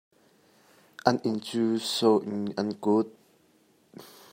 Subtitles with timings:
[1.07, 1.63] An inn cu
[1.95, 3.09] so in an kulh.